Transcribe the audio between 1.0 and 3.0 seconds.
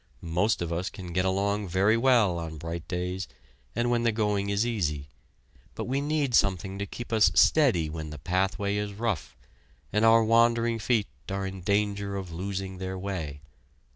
get along very well on bright